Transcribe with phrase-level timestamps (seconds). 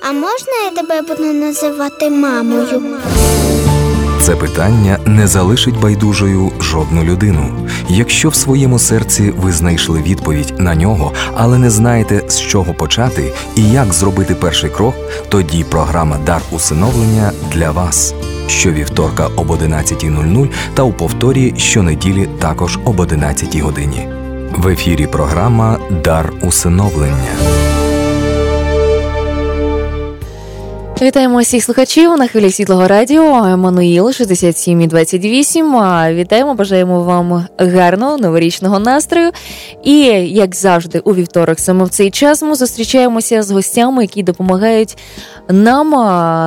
[0.00, 2.82] а можна я тебе буду називати мамою?
[4.26, 7.68] Це питання не залишить байдужою жодну людину.
[7.88, 13.32] Якщо в своєму серці ви знайшли відповідь на нього, але не знаєте з чого почати
[13.56, 14.94] і як зробити перший крок,
[15.28, 18.14] тоді програма Дар усиновлення для вас.
[18.48, 24.08] Щовівторка об 11.00 та у повторі щонеділі також об 11 годині.
[24.56, 27.55] В ефірі програма Дар усиновлення.
[31.02, 35.76] Вітаємо всіх слухачів на хвилі світлого радіо Еммануїл 67,28.
[35.76, 39.30] А Вітаємо, бажаємо вам гарного новорічного настрою.
[39.82, 44.98] І як завжди, у вівторок, саме в цей час ми зустрічаємося з гостями, які допомагають
[45.48, 45.90] нам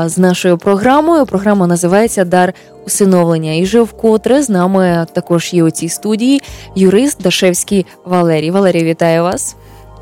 [0.09, 1.25] з нашою програмою.
[1.25, 2.53] Програма називається Дар
[2.85, 3.53] усиновлення.
[3.53, 6.41] І вже вкотре з нами також є у цій студії
[6.75, 8.51] юрист Дашевський Валерій.
[8.51, 9.55] Валерій, вітаю вас.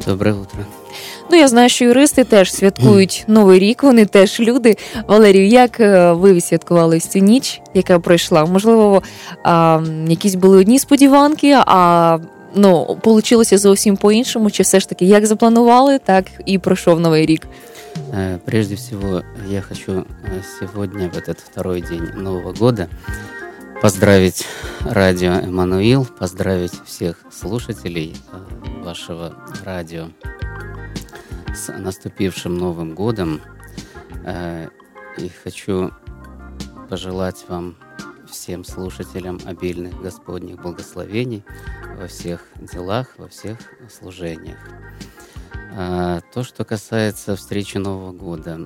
[0.05, 0.59] Добре утро.
[1.30, 3.82] Ну, я знаю, що юристи теж святкують новий рік.
[3.82, 4.76] Вони теж люди.
[5.08, 8.44] Валерію, як е, ви святкували цю ніч, яка пройшла?
[8.44, 9.02] Можливо,
[9.44, 12.18] а, якісь були одні сподіванки, а
[12.54, 14.50] ну получилося зовсім по-іншому.
[14.50, 17.46] Чи все ж таки як запланували, так і пройшов новий рік?
[18.14, 22.88] Е, прежде всего, я хочу е, сегодня, в этот второй день Нового года,
[23.80, 24.46] поздравить
[24.84, 28.16] радио «Эммануил», поздравить всех слушателей
[28.84, 30.08] вашего радио
[31.57, 33.41] с наступившим Новым годом.
[34.25, 34.69] Э,
[35.17, 35.91] и хочу
[36.89, 37.75] пожелать вам,
[38.29, 41.43] всем слушателям, обильных Господних благословений
[41.97, 43.57] во всех делах, во всех
[43.89, 44.59] служениях.
[45.75, 48.59] Э, то, что касается встречи Нового года.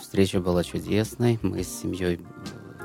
[0.00, 1.38] Встреча была чудесной.
[1.42, 2.20] Мы с семьей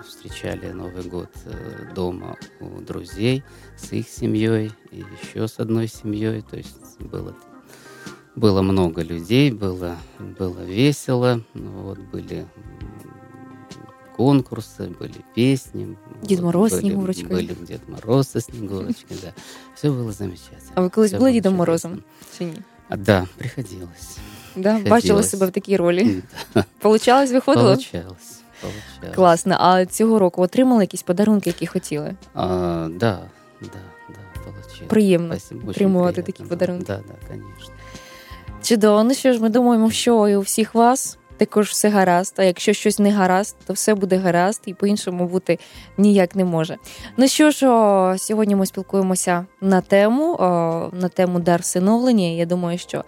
[0.06, 3.44] встречали Новый год э, дома у друзей,
[3.78, 6.42] с их семьей и еще с одной семьей.
[6.42, 7.36] То есть было
[8.37, 9.97] было много людей, было,
[10.39, 12.47] было весело, вот, были
[14.17, 15.97] конкурсы, были песни.
[16.23, 17.27] Дед вот, Мороз были, Снегурочка.
[17.27, 19.33] Были Дед Мороз со Снегурочкой, да.
[19.75, 20.73] Все было замечательно.
[20.75, 22.03] А ви колись були Дідом Морозом?
[22.39, 22.53] Чи ні?
[22.89, 24.19] А, да, приходилось.
[24.57, 26.23] Да, бачила себе в такій ролі.
[26.79, 27.67] Получалось, виходило?
[27.67, 28.41] Получалось.
[28.61, 29.15] Получалось.
[29.15, 29.57] Класно.
[29.61, 32.15] А цього року отримали якісь подарунки, які хотіли?
[32.35, 32.45] А,
[32.91, 33.21] да,
[33.61, 33.69] да,
[34.09, 34.89] да, получилось.
[34.89, 36.33] Приємно Спасибо, отримувати приємно.
[36.33, 36.85] такі подарунки.
[36.87, 37.75] Да, да, конечно.
[38.63, 42.36] Чудово, ну що ж, ми думаємо, що і у всіх вас Також все гаразд.
[42.38, 45.60] А якщо щось не гаразд, то все буде гаразд і по-іншому бути
[45.98, 46.78] ніяк не може.
[47.18, 47.60] Ну що ж,
[48.18, 50.38] сьогодні ми спілкуємося на тему
[50.94, 52.28] на тему дар всиновлення.
[52.28, 53.04] Я думаю, що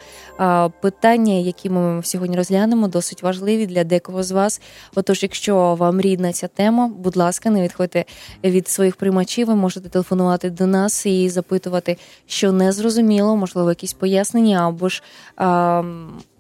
[0.82, 4.62] питання, які ми сьогодні розглянемо, досить важливі для декого з вас.
[4.96, 8.06] Отож, якщо вам рідна ця тема, будь ласка, не відходьте
[8.44, 9.48] від своїх приймачів.
[9.48, 11.98] Ви можете телефонувати до нас і запитувати,
[12.28, 15.04] що не зрозуміло, можливо, якісь пояснення або ж.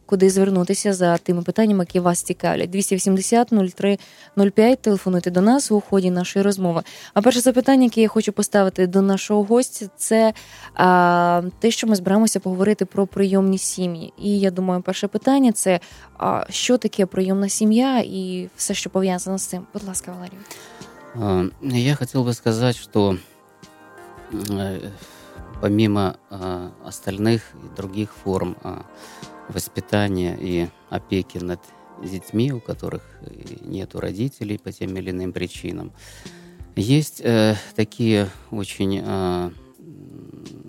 [0.05, 2.69] Куди звернутися за тими питаннями, які вас цікавлять.
[2.69, 3.97] 280 03
[4.51, 6.83] 05, Телефонуйте до нас у ході нашої розмови.
[7.13, 10.33] А перше запитання, яке я хочу поставити до нашого гостя, це
[10.73, 14.13] а, те, що ми збираємося поговорити про прийомні сім'ї.
[14.17, 15.79] І я думаю, перше питання це
[16.17, 19.65] а, що таке прийомна сім'я і все, що пов'язано з цим.
[19.73, 20.37] Будь ласка, Валерій.
[21.61, 23.17] Я хотел бы сказать, что
[25.61, 26.15] помимо
[26.83, 28.55] остальных и других форм
[29.49, 31.59] воспитания и опеки над
[32.03, 33.03] детьми, у которых
[33.61, 35.93] нет родителей по тем или иным причинам.
[36.75, 39.51] Есть э, такие очень э,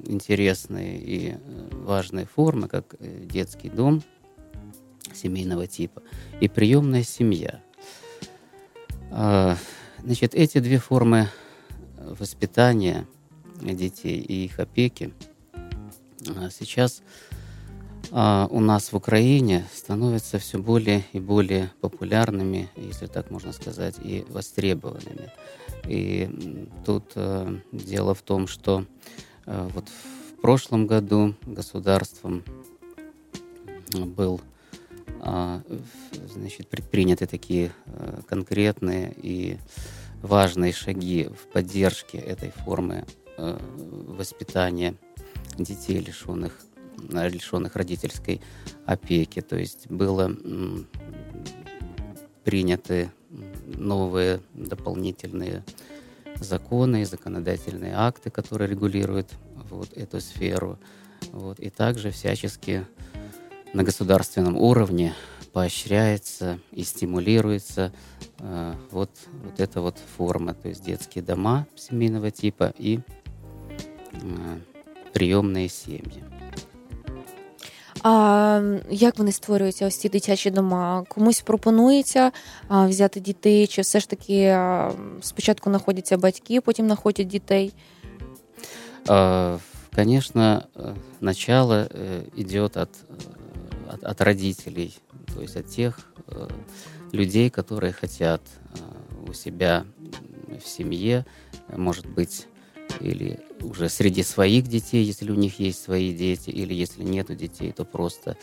[0.05, 1.37] интересные и
[1.73, 4.03] важные формы, как детский дом
[5.13, 6.03] семейного типа
[6.41, 7.61] и приемная семья.
[9.11, 9.57] Э,
[10.05, 11.29] значит, эти две формы
[11.99, 13.09] воспитания
[13.61, 15.13] детей и их опеки
[16.51, 17.03] сейчас
[18.13, 23.97] а, у нас в Украине становятся все более и более популярными, если так можно сказать,
[24.03, 25.31] и востребованными.
[25.89, 28.85] И тут э, дело в том, что
[29.47, 32.45] э, вот в прошлом году государством
[33.93, 34.41] был
[35.23, 35.61] э,
[36.33, 39.59] значит, предприняты такие э, конкретные и
[40.23, 43.05] важные шаги в поддержке этой формы
[43.37, 44.95] воспитания
[45.59, 46.59] детей, лишенных
[46.99, 48.41] лишенных родительской
[48.85, 49.41] опеки.
[49.41, 50.35] То есть было
[52.45, 53.11] приняты
[53.67, 55.65] новые дополнительные
[56.37, 59.33] законы и законодательные акты, которые регулируют
[59.71, 60.79] вот эту сферу.
[61.33, 61.59] Вот.
[61.61, 62.87] И также всячески
[63.73, 65.15] на государственном уровне
[65.53, 67.93] поощряется и стимулируется
[68.41, 69.11] э, вот,
[69.43, 73.01] вот эта вот форма, то есть детские дома семейного типа и
[74.13, 74.61] э,
[75.15, 76.23] приемные семьи.
[78.06, 81.06] А як вони створюються, ось ці дитячі дома?
[81.08, 82.32] Комусь пропонується
[82.68, 84.92] а, взяти дітей, чи все ж таки а,
[85.22, 87.74] спочатку знаходяться батьки, потім знаходять дітей?
[89.08, 89.58] А,
[89.94, 94.96] Конечно, э, начало э, идет от, э, от, от родителей,
[95.34, 96.00] то есть от тех
[97.12, 98.42] людей, которые хотят
[99.28, 99.86] у себя
[100.64, 101.26] в семье,
[101.76, 102.48] может быть,
[103.01, 107.73] или уже среди своих детей, если у них есть свои дети, или если нету детей,
[107.73, 108.37] то просто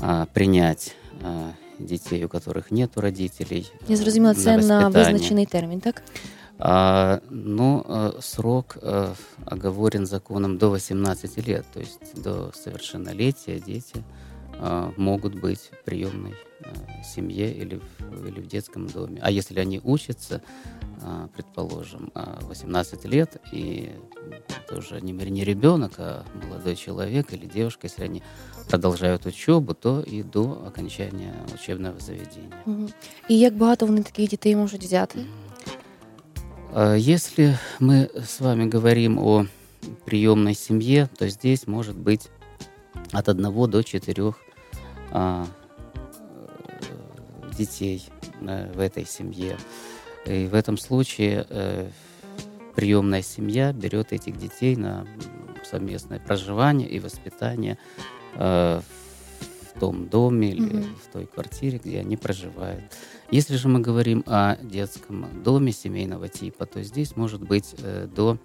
[0.00, 3.72] а, принять а, детей, у которых нету родителей.
[3.88, 6.02] Я зрозуміла, це на, на визначений термін, так?
[6.60, 9.14] А, ну, э, срок э,
[9.46, 14.02] оговорен законом до 18 лет, то есть до совершеннолетия дети
[14.96, 16.34] могут быть в приемной
[17.04, 19.20] семье или в, или в детском доме.
[19.22, 20.42] А если они учатся,
[21.34, 23.90] предположим, 18 лет, и
[24.48, 28.22] это уже не, не ребенок, а молодой человек или девушка, если они
[28.68, 32.52] продолжают учебу, то и до окончания учебного заведения.
[33.28, 35.18] И как багато вони таких дітей можуть взяти?
[36.70, 39.46] А если мы с вами говорим о
[40.04, 42.28] приемной семье, то здесь может быть
[43.12, 44.47] от одного до четырех а, э,
[47.56, 48.08] детей
[48.40, 49.56] а, в этой семье.
[50.26, 51.90] И в этом случае а,
[52.74, 55.06] приемная семья берет этих детей на
[55.64, 57.78] совместное проживание и воспитание
[58.34, 58.82] а,
[59.74, 60.96] в том доме или mm-hmm.
[61.04, 62.84] в той квартире, где они проживают.
[63.30, 68.38] Если же мы говорим о детском доме семейного типа, то здесь может быть э, до,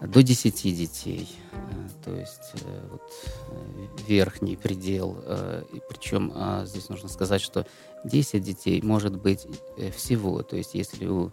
[0.00, 1.28] до 10 детей.
[1.52, 3.02] Э, то есть э, вот,
[3.48, 5.16] э, верхний предел.
[5.24, 7.66] Э, и причем э, здесь нужно сказать, что
[8.04, 9.46] 10 детей может быть
[9.78, 10.42] э, всего.
[10.42, 11.32] То есть если у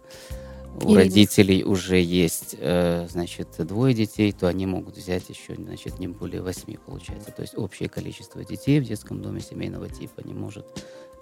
[0.84, 1.66] у Или родителей нет.
[1.66, 6.78] уже есть, э, значит, двое детей, то они могут взять еще, значит, не более восьми,
[6.86, 7.32] получается.
[7.32, 10.64] То есть общее количество детей в детском доме семейного типа не может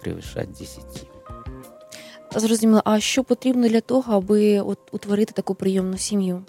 [0.01, 0.83] превышать 10.
[2.35, 2.81] Зрозуміло.
[2.85, 6.43] А що потрібно для того, аби от утворити таку прийомну сім'ю?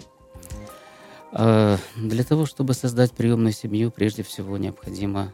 [1.32, 5.32] Для того, чтобы создать приемную семью, прежде всего необходимо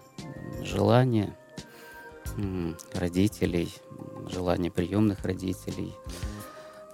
[0.63, 1.37] желание
[2.95, 3.73] родителей,
[4.29, 5.95] желание приемных родителей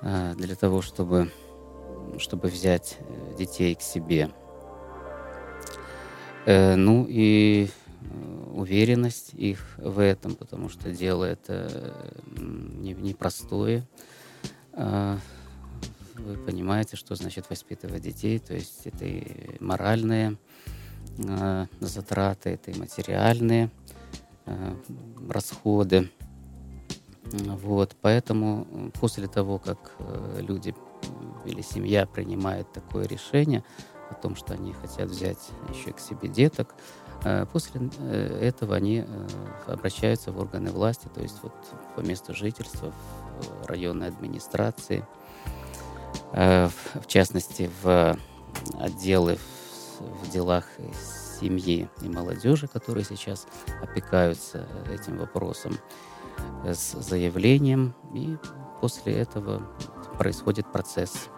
[0.03, 1.31] для того, чтобы,
[2.19, 4.31] чтобы взять э, детей к себе.
[6.47, 7.69] Э, ну и
[8.55, 13.87] уверенность их в этом, потому что дело это непростое.
[14.73, 15.19] А,
[16.19, 20.37] вы понимаете, что значит воспитывать детей, то есть это и моральные
[21.29, 23.71] а, затраты, это и материальные
[24.47, 24.77] а,
[25.29, 26.11] расходы.
[27.33, 30.75] Вот, поэтому после того, как э, люди
[31.45, 33.63] или семья принимает такое решение
[34.11, 36.75] о том, что они хотят взять еще к себе деток,
[37.25, 39.29] Э, после э, этого они э,
[39.67, 41.53] обращаются в органы власти, то есть вот
[41.97, 42.93] по месту жительства,
[43.63, 45.05] в районной администрации,
[46.33, 48.17] в частности, в
[48.79, 49.39] отделы
[50.01, 50.65] в делах
[51.41, 53.47] семьи и молодежи, которые сейчас
[53.83, 55.79] опекаются этим вопросом,
[56.65, 58.37] с заявлением, и
[58.81, 59.63] после этого
[60.19, 61.29] происходит процесс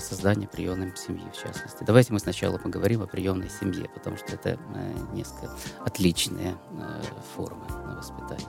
[0.00, 1.84] создания приемной семьи, в частности.
[1.84, 5.50] Давайте мы сначала поговорим о приемной семье, потому что это э, несколько
[5.84, 7.02] отличные э,
[7.34, 7.64] форми
[7.96, 8.46] воспитання.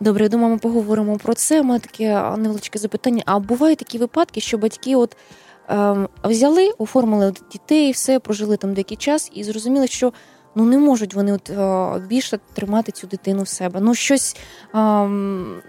[0.00, 1.60] Добре, я думаю, ми поговоримо про це.
[1.60, 3.22] У мене таке невеличке запитання.
[3.26, 5.16] А бувають такі випадки, що батьки от
[5.70, 10.12] е, взяли, оформили дітей, все, прожили там деякий час і зрозуміли, що
[10.54, 13.80] ну не можуть вони от е, більше тримати цю дитину в себе.
[13.80, 14.36] Ну щось
[14.72, 15.06] а,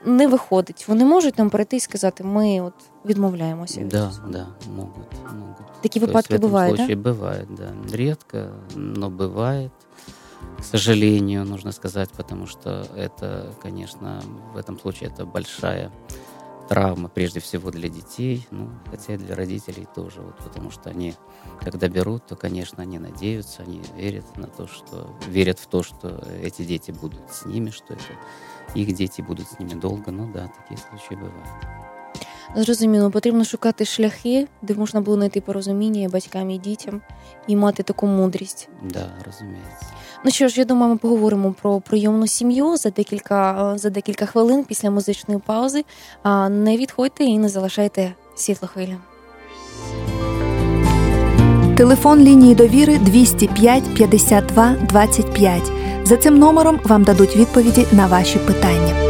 [0.06, 0.86] не виходить.
[0.88, 2.74] Вони можуть там перейти і сказати, ми от
[3.06, 3.82] відмовляємося.
[3.92, 5.06] Да, да, могут,
[5.40, 5.82] могут.
[5.82, 7.12] Такие выпадки есть, в этом бывают, случае да?
[7.12, 7.98] бывает, да.
[7.98, 9.72] Редко, но бывает.
[10.59, 14.21] К сожалению, нужно сказать, потому что это, конечно,
[14.53, 15.93] в этом случае это большая
[16.69, 21.15] травма, прежде всего для детей, ну, хотя и для родителей тоже, вот, потому что они,
[21.61, 26.23] когда берут, то, конечно, они надеются, они верят на то, что верят в то, что
[26.43, 28.03] эти дети будут с ними, что это
[28.75, 30.11] их дети будут с ними долго.
[30.11, 31.88] Ну да, такие случаи бывают.
[32.57, 37.01] Зрозуміло, потрібно шукати шляхи, де можна було знайти порозуміння і батькам і дітям
[37.47, 38.69] і мати таку мудрість.
[38.83, 39.87] Да, розуміється.
[40.25, 44.65] Ну що ж, я думаю, ми поговоримо про прийомну сім'ю за декілька за декілька хвилин
[44.65, 45.85] після музичної паузи.
[46.23, 48.97] А не відходьте і не залишайте світлохвилі.
[51.77, 55.73] Телефон лінії довіри 205 52 25.
[56.05, 59.08] За цим номером вам дадуть відповіді на ваші питання.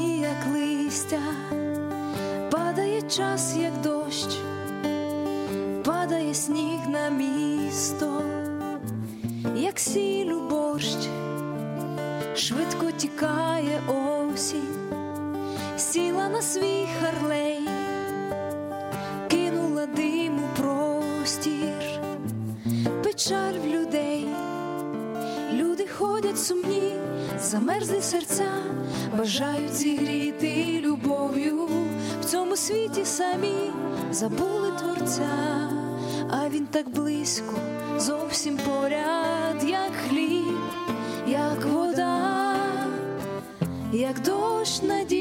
[0.00, 1.20] Як листя,
[2.50, 4.26] падає час, як дощ,
[5.84, 8.22] падає сніг на місто,
[9.56, 11.08] як сіль у борщ,
[12.36, 14.76] швидко тікає осінь,
[15.76, 17.59] сіла на свій харлей,
[27.50, 28.52] замерзлі серця,
[29.18, 31.68] бажають зігріти любов'ю.
[32.20, 33.70] В цьому світі самі
[34.10, 35.70] забули творця,
[36.30, 37.54] а він так близько,
[37.98, 40.58] зовсім поряд, як хліб,
[41.28, 42.56] як вода,
[43.92, 45.19] як дощ надії,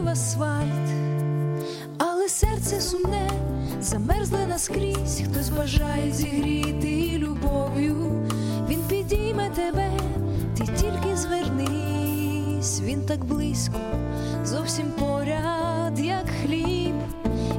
[0.00, 0.90] в асфальт,
[1.98, 3.30] але серце сумне,
[3.80, 7.96] замерзле наскрізь, хтось бажає зігріти любов'ю,
[8.68, 9.90] він підійме тебе,
[10.58, 13.78] ти тільки звернись, він так близько,
[14.44, 16.94] зовсім поряд, як хліб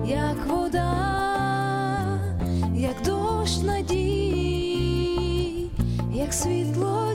[0.08, 2.20] як вода,
[2.75, 4.91] як дощ надії,
[6.13, 7.06] як світло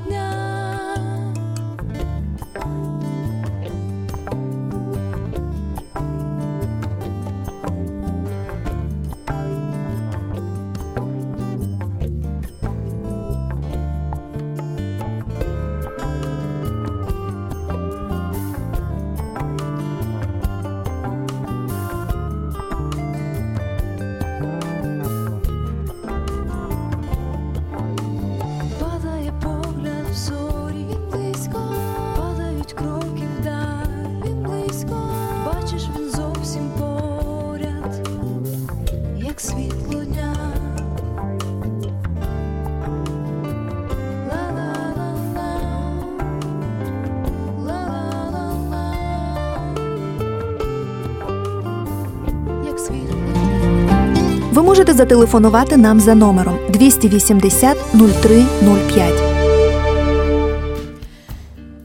[54.92, 59.32] можете зателефонувати нам за номером 280 0305.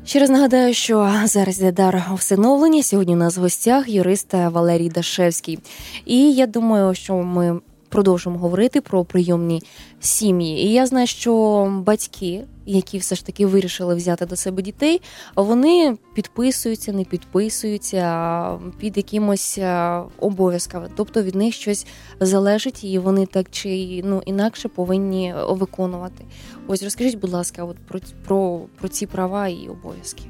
[0.06, 2.84] Ще раз нагадаю, що зараз дар всиновлення.
[2.84, 5.60] Сьогодні у нас в гостях юрист Валерій Дашевський.
[6.06, 7.60] І я думаю, що ми
[7.90, 9.64] продовжимо говорити про прийомні
[10.00, 10.66] сім'ї.
[10.66, 15.02] І я знаю, що батьки, які все ж таки вирішили взяти до себе дітей,
[15.36, 20.90] вони підписуються, не підписуються під якимось е, обов'язками.
[20.96, 21.86] Тобто від них щось
[22.20, 26.26] залежить, і вони так чи ну інакше повинні виконувати.
[26.68, 30.24] Ось розкажіть, будь ласка, от про, про, про ці права і обов'язки.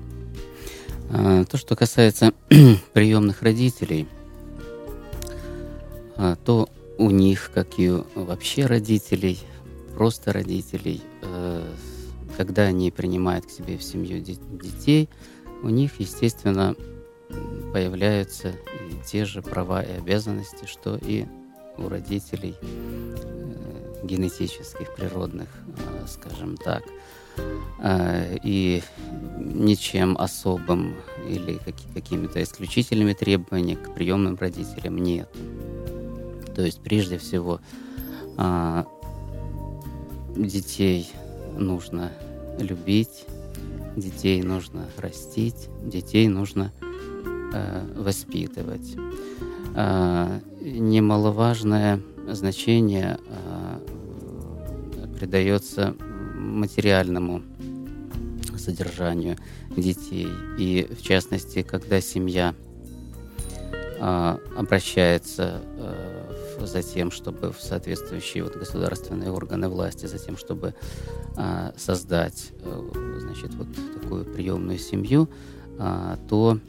[1.50, 2.34] То, что касается
[2.94, 4.08] приемных родителей,
[6.44, 9.40] то у них, как и вообще родителей,
[9.96, 11.74] просто родителей, э,
[12.36, 15.10] когда они принимают к себе в семью де- детей,
[15.64, 16.76] у них, естественно,
[17.74, 18.54] появляются
[19.06, 21.26] те же права и обязанности, что и
[21.78, 26.84] у родителей э, генетических, природных, э, скажем так.
[28.44, 28.82] И
[29.38, 30.96] ничем особым
[31.30, 35.30] или каки- какими-то исключительными требованиями к приемным родителям нет.
[36.58, 37.62] То есть, прежде всего,
[38.36, 38.88] а,
[40.36, 41.08] детей
[41.56, 42.12] нужно
[42.60, 43.26] любить,
[43.96, 46.74] детей нужно растить, детей нужно
[47.54, 48.96] э, воспитывать.
[49.76, 53.80] А, Немаловажное значение а,
[55.20, 55.96] придается
[56.36, 57.44] материальному
[58.58, 59.38] содержанию
[59.76, 60.28] детей.
[60.58, 62.56] И в частности, когда семья
[64.00, 66.17] а, обращается э,
[66.60, 70.74] в- за тем, чтобы в соответствующие вот государственные органы власти, за тем, чтобы
[71.36, 73.68] а, создать э, значит, вот
[74.02, 75.30] такую приемную семью,
[75.78, 76.60] а, то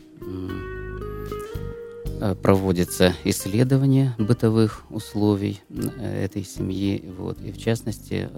[2.21, 7.03] э, проводится исследование бытовых условий э, этой семьи.
[7.17, 8.29] Вот, и в частности,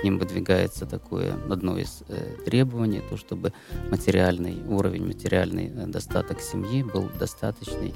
[0.00, 2.02] к ним выдвигается такое одно из
[2.44, 3.52] требований, то чтобы
[3.90, 7.94] материальный уровень, материальный достаток семьи был достаточный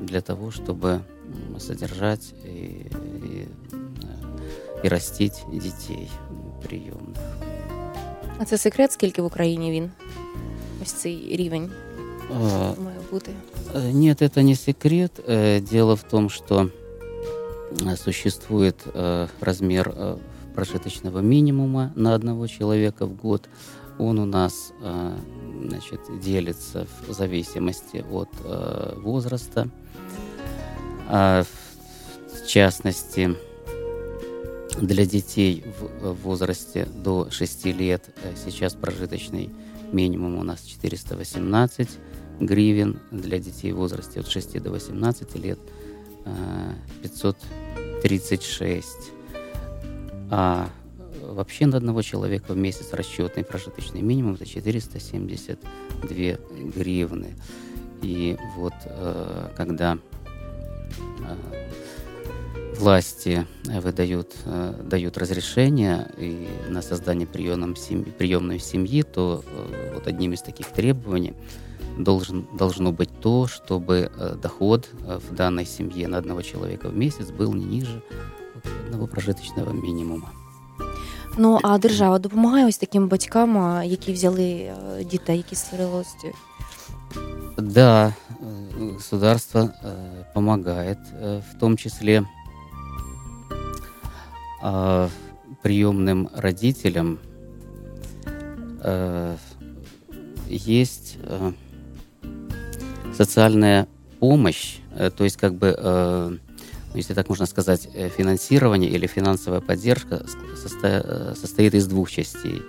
[0.00, 6.08] для того, чтобы м, содержать и, и, э, и растить детей
[6.62, 7.18] приемных.
[8.38, 9.90] А це секрет, скільки в Україні він?
[10.82, 11.70] Ось цей рівень
[12.30, 13.32] Э, має бути.
[13.74, 15.10] Э, Нет, это не секрет.
[15.28, 16.70] Э, Дело в том, что
[17.70, 20.16] э, существует э, размер э,
[20.54, 23.48] прожиточного минимума на одного человека в год.
[23.98, 25.12] Он у нас э,
[25.67, 29.69] значит, делится в зависимости от э, возраста.
[31.07, 33.35] А в частности,
[34.81, 39.49] для детей в в возрасте до 6 лет э, сейчас прожиточный
[39.91, 41.89] минимум у нас 418
[42.39, 42.99] гривен.
[43.11, 45.59] Для детей в возрасте от 6 до 18 лет
[46.25, 48.87] э, 536.
[50.31, 50.84] А э,
[51.35, 55.59] вообще на одного человека в месяц расчетный прожиточный минимум это 472
[56.75, 57.35] гривны.
[58.01, 59.97] И вот э, когда
[61.19, 61.69] э,
[62.77, 64.35] власти э, выдают,
[64.83, 69.43] дают разрешение и на создание приемном семьи, приемной семьи, то
[69.93, 71.33] вот одним из таких требований
[71.97, 74.11] должен, должно быть то, чтобы
[74.41, 78.03] доход в данной семье на одного человека в месяц был не ниже
[78.85, 80.31] одного прожиточного минимума.
[81.38, 86.14] Ну а держава допомагає ось таким батькам, а, які взяли е, дітей, які створили ось
[86.20, 86.32] ці-
[87.58, 92.22] Да, э, государство э, помогает, э, в том числе
[94.62, 95.08] а,
[95.62, 97.18] приемным родителям
[98.82, 99.36] э,
[100.48, 101.52] есть э,
[103.16, 103.86] социальная
[104.18, 106.38] помощь, э, то есть как бы, э, ну,
[106.95, 112.61] если так можно сказать, э, финансирование или финансовая поддержка состо- э, состоит из двух частей.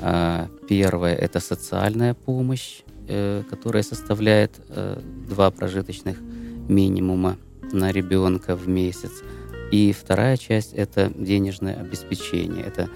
[0.00, 4.60] А, Первое– это социальная помощь, э, которая составляет
[5.28, 6.18] два прожиточных
[6.68, 7.36] минимума
[7.72, 9.22] на ребенка в месяц.
[9.70, 12.64] И вторая часть– это денежное обеспечение.
[12.64, 12.88] Это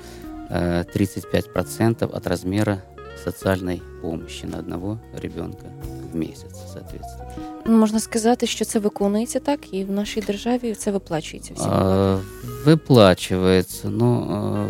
[0.48, 2.82] э, 35% от размера
[3.22, 5.66] социальной помощи на одного ребенка
[6.12, 7.49] в месяц, соответственно.
[7.69, 11.67] Ну, можна сказати, що це виконується так, і в нашій державі це виплачується всім.
[11.71, 12.19] А,
[12.65, 13.89] Выплачивается.
[13.89, 14.05] Но,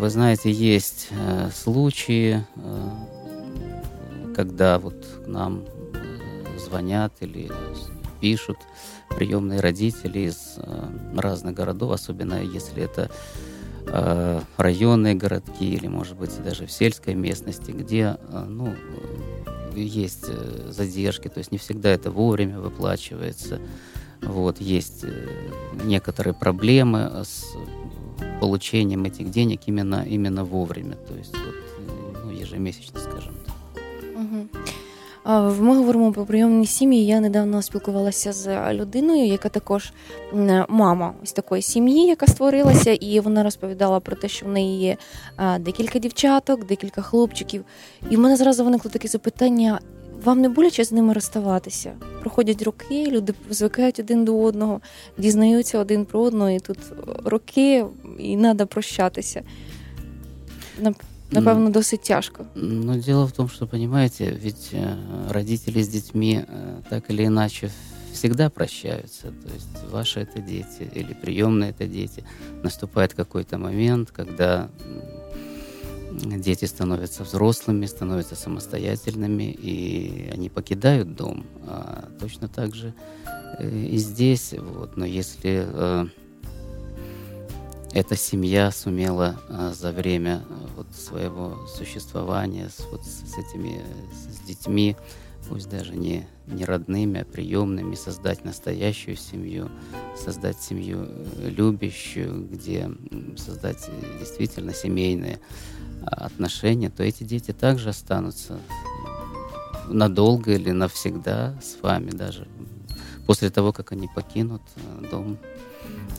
[0.04, 5.62] вы знаете, есть э, случаи, э, когда вот к нам
[5.94, 7.88] э, звонят или с-
[8.20, 8.56] пишут
[9.18, 13.08] приемные родители из э, разных городов, особенно если это
[13.86, 20.25] э, районные городки или, может быть, даже в сельской местности, где, э, ну, э, есть
[20.27, 23.59] э, задержки, то есть не всегда это вовремя выплачивается.
[24.21, 25.27] Вот, есть э,
[25.83, 27.45] некоторые проблемы с
[28.39, 33.55] получением этих денег именно, именно вовремя, то есть вот, э, ну, ежемесячно, скажем так.
[34.15, 34.47] Угу.
[35.25, 37.05] Ми говоримо про прийомні сім'ї.
[37.05, 39.93] Я недавно спілкувалася з людиною, яка також
[40.67, 44.97] мама ось такої сім'ї, яка створилася, і вона розповідала про те, що в неї є
[45.59, 47.65] декілька дівчаток, декілька хлопчиків.
[48.09, 49.79] І в мене зразу виникло таке запитання:
[50.23, 51.93] вам не боляче з ними розставатися?
[52.19, 54.81] Проходять роки, люди звикають один до одного,
[55.17, 56.77] дізнаються один про одного, і тут
[57.25, 57.85] роки,
[58.19, 59.41] і треба прощатися.
[61.31, 62.45] Нап- Напевно, досить тяжко.
[62.55, 64.95] Но дело в том, что, понимаете, ведь э,
[65.29, 67.71] родители с детьми э, так или иначе
[68.11, 69.27] всегда прощаются.
[69.27, 72.25] То есть ваши это дети или приемные это дети.
[72.63, 74.69] Наступает какой-то момент, когда
[76.11, 81.45] дети становятся взрослыми, становятся самостоятельными, и они покидают дом.
[81.65, 82.93] А точно так же
[83.57, 84.53] э, и здесь.
[84.57, 84.97] Вот.
[84.97, 85.65] Но если
[87.93, 93.81] эта семья сумела а, за время а, вот своего существования с, вот, с этими
[94.13, 94.95] с, детьми,
[95.49, 99.69] пусть даже не, не родными, а приемными, создать настоящую семью,
[100.15, 102.89] создать семью э, любящую, где
[103.35, 105.39] создать э, действительно семейные
[106.03, 108.57] а, отношения, то эти дети также останутся
[109.89, 112.47] надолго или навсегда с вами даже
[113.25, 115.37] после того, как они покинут э, дом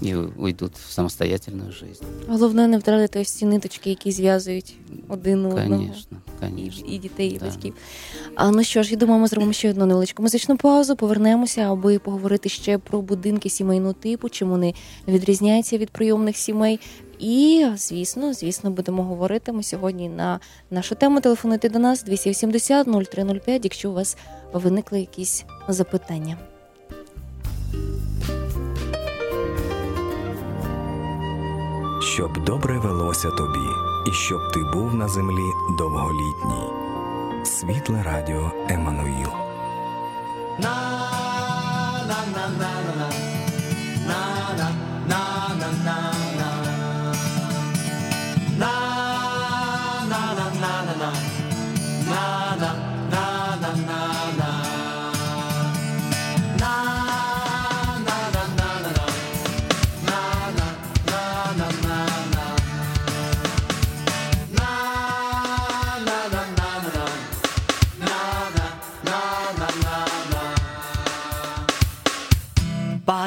[0.02, 2.04] і уйдуть в самостоятельную жизнь.
[2.28, 4.74] Головне не втратити ось ці ниточки, які зв'язують
[5.08, 5.68] один одного.
[6.40, 7.44] Конечно, І, і дітей, і Да.
[7.44, 7.74] батьків.
[8.34, 11.98] А ну що ж, я думаю, ми зробимо ще одну невеличку музичну паузу, повернемося, аби
[11.98, 14.74] поговорити ще про будинки сімейного типу, чим вони
[15.08, 16.80] відрізняються від прийомних сімей.
[17.18, 21.20] І, звісно, звісно, будемо говорити ми сьогодні на нашу тему.
[21.20, 24.16] Телефонуйте до нас 280 0305, якщо у вас
[24.52, 26.38] виникли якісь запитання.
[32.02, 33.68] Щоб добре велося тобі,
[34.06, 36.68] і щоб ти був на землі довголітній.
[37.44, 39.28] Світле радіо Еммануїл.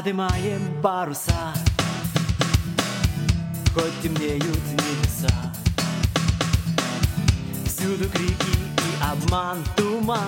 [0.05, 1.51] Поднимаем паруса
[3.73, 5.33] Хоть темнеют небеса.
[7.65, 10.19] Всюду крики и обман, туман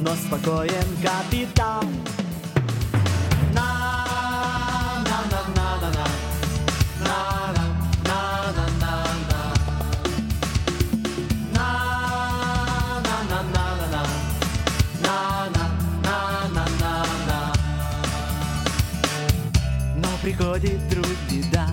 [0.00, 1.86] Но спокоен капитан
[20.64, 21.68] приходит вдруг беда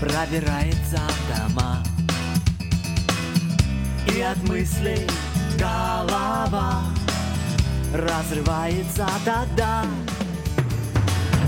[0.00, 1.82] Пробирается в дома.
[4.14, 5.06] И от мыслей
[5.58, 6.82] голова
[7.92, 9.84] Разрывается тогда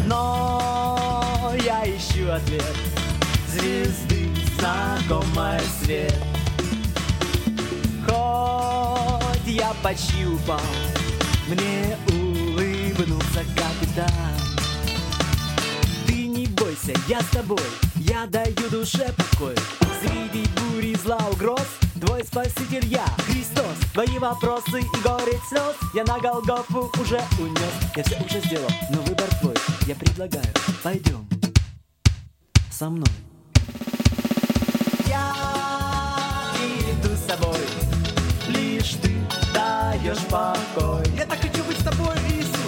[0.07, 2.77] Но я ищу ответ.
[3.49, 6.15] Звезды, знакомый свет.
[8.07, 10.61] Хоть я почти упал
[11.49, 14.42] Мне улыбнулся капитан
[16.83, 17.61] бойся, я с тобой
[17.97, 19.55] Я даю душе покой.
[20.01, 21.67] Среди бури зла угроз
[22.01, 23.77] Твой спаситель я, Христос.
[23.93, 27.73] Твои вопросы и горе слез Я на Голгофу уже унес.
[27.97, 29.55] Я все уже сделал, но выбор твой
[29.87, 30.47] Я предлагаю,
[30.83, 31.27] пойдем
[32.71, 33.07] Со мной.
[35.07, 35.33] Я
[36.91, 37.61] иду с тобой
[38.49, 39.13] Лишь ты
[39.55, 41.05] даешь покой.
[41.17, 42.62] Я так хочу быть с тобой, Я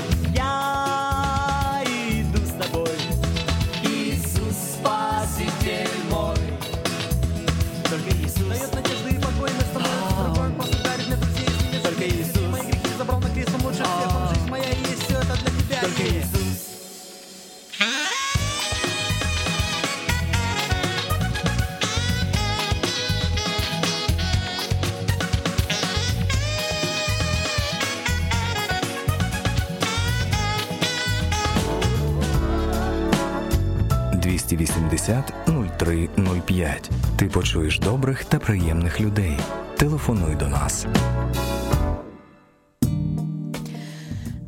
[35.05, 36.91] 280 0305.
[37.17, 39.37] Ти почуєш добрих та приємних людей.
[39.77, 40.87] Телефонуй до нас.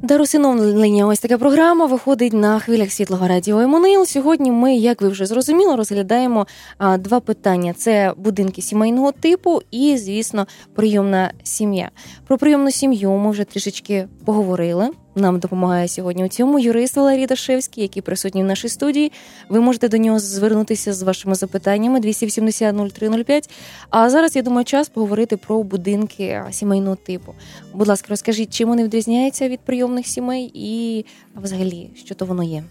[0.03, 4.07] Дарусиновлення, ось така програма виходить на хвилях світлого радіо Емонейл.
[4.07, 6.47] Сьогодні ми, як ви вже зрозуміли, розглядаємо
[6.79, 11.91] а, два питання: це будинки сімейного типу і, звісно, прийомна сім'я.
[12.27, 14.91] Про прийомну сім'ю ми вже трішечки поговорили.
[15.17, 19.13] Нам допомагає сьогодні у цьому юрист Валерій Дашевський, який присутній в нашій студії.
[19.49, 23.51] Ви можете до нього звернутися з вашими запитаннями 280 0305.
[23.91, 27.35] А зараз я думаю, час поговорити про будинки сімейного типу.
[27.75, 31.05] Будь ласка, розкажіть, чим вони відрізняються від прийомних сімей, і
[31.43, 32.65] взагалі, що то воно є?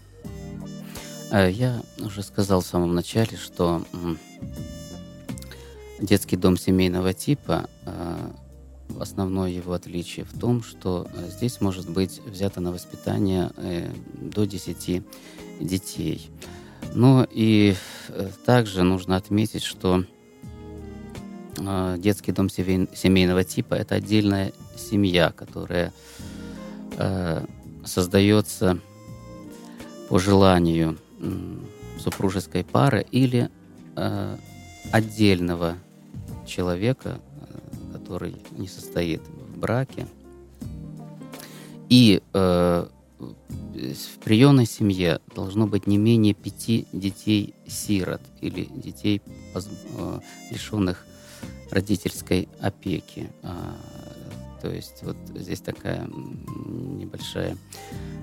[1.32, 4.18] Э, Я уже сказал в самом начале, что м,
[6.00, 7.90] детский дом семейного типа, э,
[9.00, 14.44] основное его отличие в том, что э, здесь может быть взято на воспитание э, до
[14.44, 15.02] 10
[15.60, 16.30] детей.
[16.94, 17.74] Но и
[18.08, 20.04] э, также нужно отметить, что
[21.96, 25.90] детский дом семей- семейного типа это отдельная семья, которая
[27.82, 28.78] создается
[30.10, 30.98] по желанию
[31.98, 33.48] супружеской пары или
[34.92, 35.78] отдельного
[36.46, 37.20] человека,
[38.06, 40.06] который не состоит в браке.
[41.88, 42.86] И э,
[43.18, 49.22] в приемной семье должно быть не менее пяти детей-сирот или детей,
[49.54, 50.20] э,
[50.52, 51.04] лишенных
[51.70, 53.28] родительской опеки.
[53.42, 53.76] А,
[54.62, 57.56] То есть вот здесь такая небольшая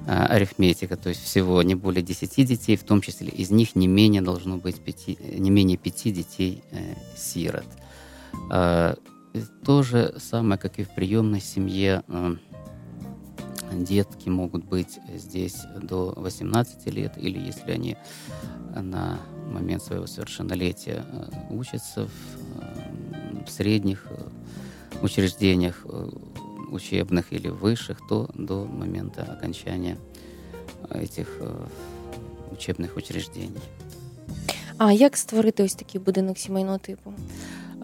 [0.08, 3.88] а, арифметика, то есть всего не более 10 детей, в том числе из них не
[3.88, 7.68] менее должно быть пяти, не менее пяти детей э, сирот.
[8.50, 8.96] А,
[9.66, 12.36] То же самое, как и в приемной семье, э,
[13.74, 17.98] детки могут быть здесь до 18 лет, или если они
[18.76, 19.20] на
[19.52, 24.30] момент своего совершеннолетия э, учатся в, в средних э,
[25.02, 26.10] учреждениях э,
[26.72, 29.98] учебных или высших, то до момента окончания
[30.90, 31.28] этих
[32.52, 33.62] учебных учреждений.
[34.78, 37.14] А як створити ось такий будинок сімейного типу?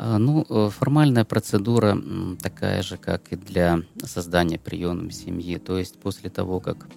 [0.02, 1.98] А, Ну, э, формальная процедура
[2.42, 5.58] такая же, как и для создания приемной семьи.
[5.58, 6.88] То есть после того, как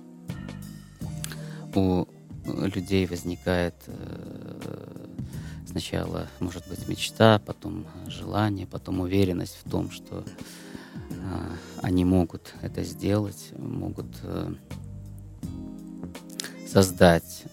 [1.75, 5.07] у э, людей возникает э,
[5.67, 10.25] сначала, может быть, мечта, потом желание, потом уверенность в том, что
[11.11, 11.15] э,
[11.83, 14.15] они могут это сделать, могут
[16.69, 17.45] создать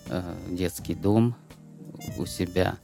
[0.52, 1.36] детский дом
[2.18, 2.78] у себя,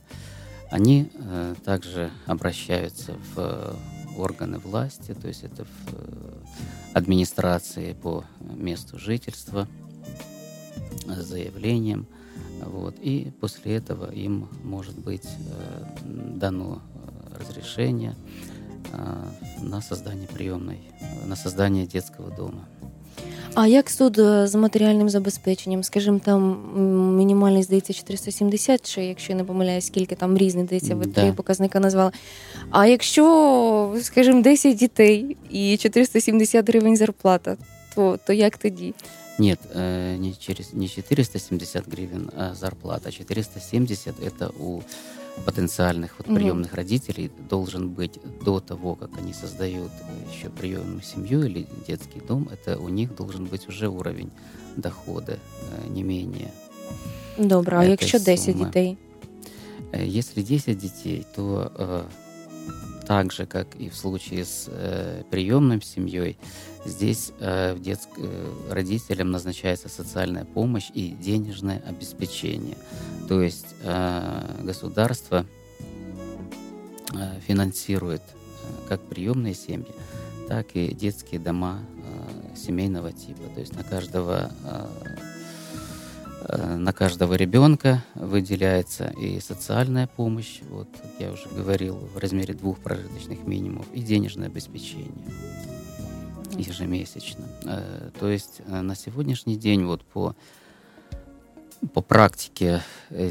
[0.72, 3.76] они э, также обращаются в э,
[4.18, 6.36] органы власти, то есть это в э,
[6.94, 9.68] администрации по месту жительства
[11.08, 12.08] с заявлением.
[12.62, 18.16] Вот, и после этого им может быть э, дано э, разрешение
[18.92, 19.30] э,
[19.62, 20.80] на создание приемной,
[21.26, 22.66] на создание детского дома.
[23.54, 25.84] А як суд е, з матеріальним забезпеченням?
[25.84, 26.60] Скажімо, там
[27.18, 31.22] мінімальний, здається, 470, чи якщо я не помиляюсь, скільки там різні, здається, ви Да.
[31.22, 32.12] три показника назвали.
[32.72, 37.58] А якщо, скажімо, 10 дітей і 470 гривень зарплата,
[37.96, 38.94] то, то як тоді?
[39.40, 44.82] Нет, э, не, через, не 470 гривен а зарплата, а 470 это у
[45.46, 49.92] потенциальных вот, приемных родителей должен быть до того, как они создают
[50.32, 54.32] еще приемную семью или детский дом, это у них должен быть уже уровень
[54.78, 56.52] дохода э, не менее.
[57.38, 58.66] Добре, а якщо 10 сума.
[58.66, 58.98] дітей?
[59.92, 62.04] Э, Если 10 детей, то э,
[63.08, 66.38] так же, как и в случае с э, приемной семьей,
[66.86, 72.78] здесь э, детск- э, родителям назначается социальная помощь и денежное обеспечение.
[73.28, 75.46] То есть э, государство
[77.14, 79.92] э, финансирует э, как приемные семьи,
[80.48, 83.44] так и детские дома э, семейного типа.
[83.56, 84.88] То есть на каждого э,
[86.50, 92.54] э, на каждого ребенка выделяется и социальная помощь, вот как я уже говорил, в размере
[92.54, 95.12] двух прожиточных минимумов, и денежное обеспечение
[96.58, 97.46] ежемесячно.
[97.66, 100.36] Э, То есть э, на сегодняшний день вот по
[101.94, 102.82] по практике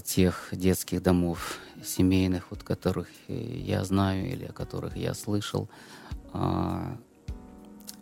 [0.05, 5.69] тех детских домов семейных, вот которых э, я знаю или о которых я слышал,
[6.33, 6.97] а,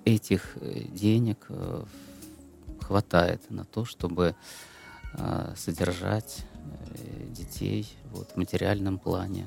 [0.04, 0.56] этих
[0.88, 1.46] денег
[2.80, 4.35] хватает на то, чтобы
[5.14, 6.44] а, содержать
[7.28, 9.46] детей вот, в материальном плане.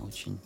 [0.00, 0.38] Очень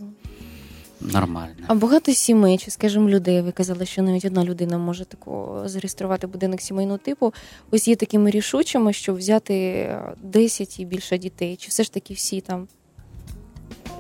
[1.02, 1.54] нормально.
[1.68, 6.28] А багато сімей, чи скажімо, людей, ви казали, що навіть одна людина може тако зареєструвати
[6.28, 7.34] будинок сімейного типу.
[7.72, 11.56] Ось є такими рішучими, щоб взяти е, 10 і більше дітей.
[11.56, 12.68] Чи все ж таки всі там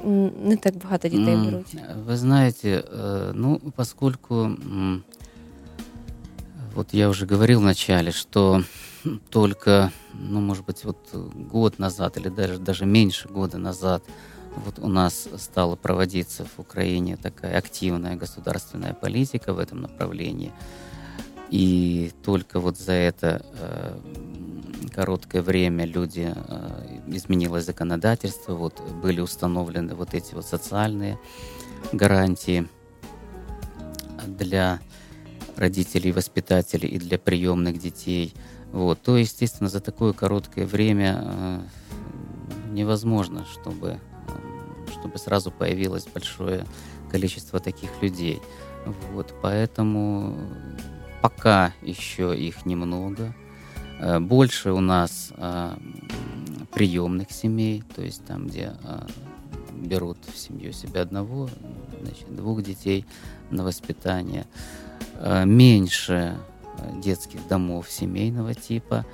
[0.06, 1.76] м, не так багато дітей М, беруть?
[2.08, 5.04] Вы знаете, э, ну, поскольку, м,
[6.76, 8.64] вот я уже говорил вначале, что
[9.30, 9.92] только,
[10.30, 10.98] ну, может быть, вот
[11.52, 14.02] год назад или даже, даже меньше года назад
[14.65, 20.53] вот у нас стала проводиться в Украине такая активная государственная политика в этом направлении.
[21.51, 23.99] И только вот за это э,
[24.93, 31.19] короткое время люди э, изменилось законодательство, вот были установлены вот эти вот социальные
[31.93, 32.67] гарантии
[34.27, 34.81] для
[35.57, 38.35] родителей, воспитателей и для приемных детей.
[38.73, 39.01] Вот.
[39.03, 41.61] То, естественно, за такое короткое время э,
[42.71, 44.01] невозможно, чтобы,
[44.91, 46.67] чтобы сразу появилось большое
[47.11, 48.41] количество таких людей.
[49.13, 49.35] Вот.
[49.43, 50.37] Поэтому
[51.23, 53.35] пока еще их немного.
[53.99, 55.77] Э, Больше у нас э,
[56.73, 59.07] приемных семей, то есть там, где э,
[59.75, 61.49] берут в семью себя одного,
[62.03, 63.05] значит, двух детей
[63.51, 64.47] на воспитание.
[65.45, 66.37] Меньше
[67.03, 69.07] детских домов семейного типа.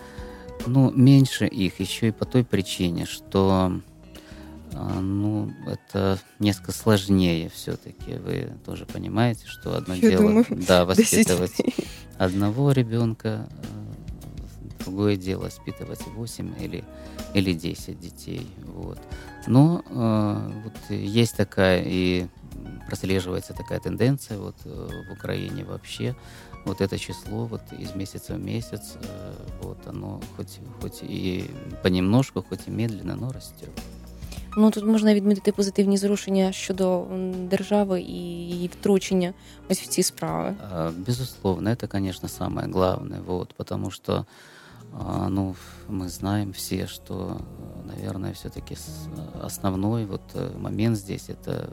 [0.66, 3.80] Но меньше их еще и по той причине, что
[4.72, 8.14] ну, это несколько сложнее все-таки.
[8.14, 11.56] Вы тоже понимаете, что одно Я дело думаю, да, воспитывать
[12.18, 16.85] одного ребенка, э, другое дело воспитывать 8 или,
[17.35, 18.46] или 10 детей.
[18.64, 18.98] Вот.
[19.46, 22.26] Но э, вот есть такая и
[22.87, 26.14] прослеживается такая тенденция вот э, в Украине вообще.
[26.64, 29.32] Вот это число вот из месяца в месяц, э,
[29.62, 31.50] вот оно хоть, хоть и
[31.82, 33.70] понемножку, хоть и медленно, но растет.
[34.60, 38.13] Ну тут можна відмітити позитивні зрушення щодо м, держави і
[38.49, 39.33] її втручення
[39.69, 40.55] ось в ці справи.
[40.71, 44.25] А, Безусловно, это, конечно, самое главное, вот, потому что,
[44.93, 45.55] а, ну,
[45.89, 48.77] мы знаем все, что, э, наверное, все-таки
[49.43, 51.69] основной вот э, момент здесь это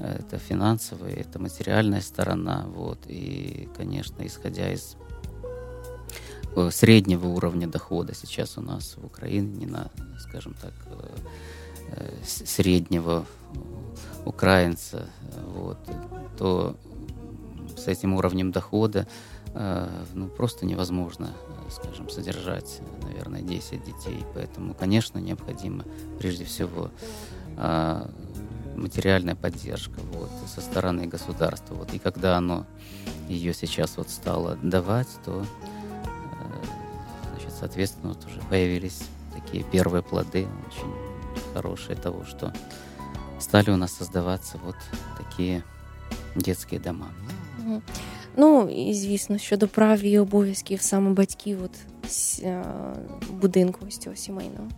[0.00, 4.96] э, это финансовая, это материальная сторона, вот, и, конечно, исходя из
[6.56, 11.06] э, среднего уровня дохода сейчас у нас в Украине, не на, скажем так, э, э,
[11.08, 11.51] с-
[12.23, 13.25] среднего
[14.25, 15.77] украинца, э, вот,
[16.37, 16.75] то
[17.77, 19.07] с этим уровнем дохода
[19.53, 24.23] э, ну, просто невозможно, э, скажем, содержать, э, наверное, 10 детей.
[24.33, 25.83] Поэтому, конечно, необходимо
[26.19, 26.91] прежде всего
[27.57, 28.09] а,
[28.75, 31.75] материальная поддержка вот, со стороны государства.
[31.75, 32.65] Вот, и когда оно
[33.29, 36.65] ее сейчас вот стало давать, то, э,
[37.31, 39.03] значит, соответственно, вот уже появились
[39.33, 41.02] такие первые плоды, очень
[41.54, 42.52] хорошие того, что
[43.40, 44.76] стали у нас создаваться вот
[45.18, 45.62] такие
[46.36, 47.06] детские дома.
[47.58, 47.82] Мгм.
[48.36, 51.70] Ну і звісно, щодо прав і обов'язків саме батьків, от
[52.10, 52.64] с- е,
[53.30, 54.68] будинку ось цього сімейного.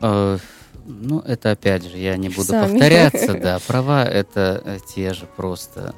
[0.00, 0.40] Э,
[0.88, 2.68] Ну, это опять же, я не буду Сами.
[2.72, 5.94] повторяться, да, права это э, те же просто,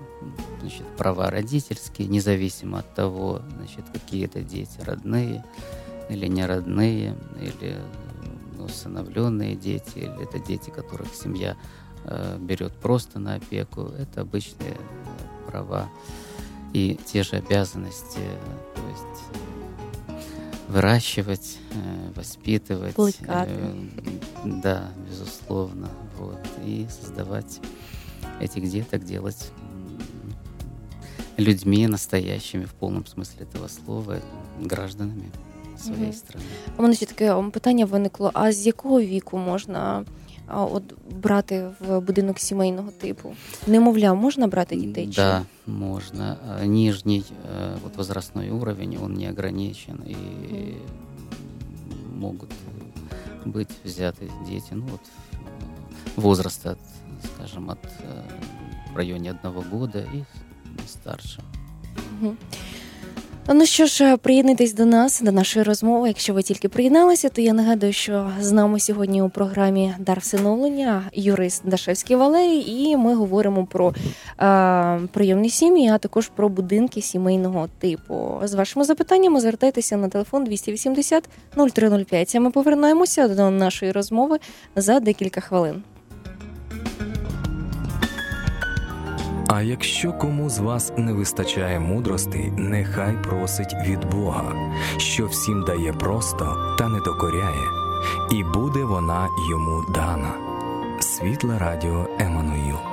[0.62, 5.42] значит, права родительские, независимо от того, значит, какие это дети, родные
[6.10, 8.01] или не родные, или ну,
[8.61, 11.57] усыновленные дети, или это дети, которых семья
[12.05, 15.89] э, берет просто на опеку, это обычные э, права
[16.73, 18.19] и те же обязанности,
[18.75, 20.19] то есть э,
[20.69, 22.95] выращивать, э, воспитывать.
[22.95, 23.51] Плыкаты.
[23.51, 23.89] э,
[24.43, 25.89] Да, безусловно.
[26.17, 26.39] Вот.
[26.65, 27.59] И создавать
[28.39, 29.51] этих деток, делать
[31.37, 34.19] людьми настоящими в полном смысле этого слова,
[34.59, 35.31] гражданами
[35.82, 36.10] своей Мгм.
[36.12, 36.42] страны.
[36.78, 40.04] У мене ще таке м, питання виникло: а з якого віку можна
[40.46, 43.32] а, от брати в будинок сімейного типу?
[43.66, 45.06] Немовля, можна брати дітей?
[45.06, 46.36] чи- Да, можно.
[46.60, 50.16] А Нижний э, вот возрастной уровень, он не ограничен, и
[52.14, 52.50] могут
[53.44, 56.78] быть взяты дети, ну вот э, возраста, от,
[57.36, 58.22] скажем, от э,
[58.92, 60.24] в районе одного года и
[60.86, 61.42] старше.
[62.20, 62.36] Мгм.
[63.47, 66.07] Ну що ж, приєднуйтесь до нас, до нашої розмови.
[66.07, 71.03] Якщо ви тільки приєдналися, то я нагадую, що з нами сьогодні у програмі Дар всиновлення
[71.13, 73.93] юрист Дашевський Валерій, і ми говоримо про
[74.41, 78.41] е, прийомні сім'ї, а також про будинки сімейного типу.
[78.43, 82.35] З вашими запитаннями звертайтеся на телефон 280 0305.
[82.35, 84.39] А ми повернемося до нашої розмови
[84.75, 85.83] за декілька хвилин.
[89.55, 94.55] А якщо кому з вас не вистачає мудрости, нехай просить від Бога,
[94.97, 97.67] що всім дає просто та не докоряє,
[98.31, 100.33] і буде вона йому дана.
[100.99, 102.92] Світле радіо Еммануїл.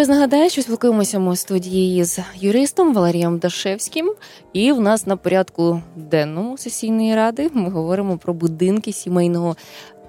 [0.00, 4.14] Раз нагадаю, що спілкуємося ми у студії з юристом Валерієм Дашевським.
[4.52, 9.56] І в нас на порядку денному сесійної ради ми говоримо про будинки сімейного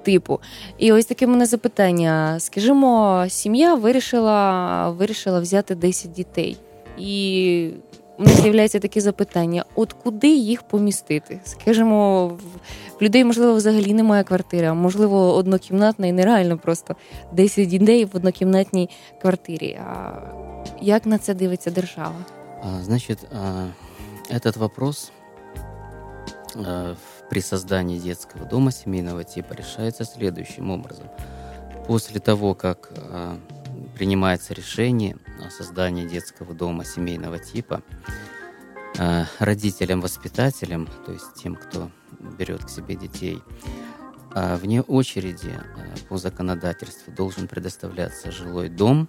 [0.03, 0.39] типу.
[0.77, 6.57] І ось таке в мене запитання: скажімо, сім'я вирішила, вирішила взяти 10 дітей.
[6.97, 7.69] І
[8.19, 11.39] у мене з'являється таке запитання: от куди їх помістити?
[11.43, 12.39] Скажімо, в
[12.90, 16.96] в людей, можливо, взагалі немає квартири, а можливо, однокімнатна і нереально просто
[17.32, 18.90] 10 дітей в однокімнатній
[19.22, 19.78] квартирі.
[19.86, 20.12] А
[20.82, 22.14] як на це дивиться держава?
[22.62, 23.66] А, Значит, а,
[24.34, 25.12] этот вопрос
[26.56, 31.06] а, в- при создании детского дома семейного типа решается следующим образом.
[31.86, 33.34] После того, как а,
[33.98, 37.80] принимается решение о создании детского дома семейного типа,
[38.98, 41.90] а, родителям-воспитателям, то есть тем, кто
[42.38, 43.42] берет к себе детей,
[44.34, 49.08] а, вне очереди а, по законодательству должен предоставляться жилой дом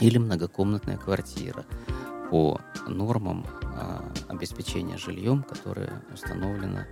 [0.00, 1.64] или многокомнатная квартира
[2.30, 6.84] по нормам а, обеспечения жильем, которое установлено.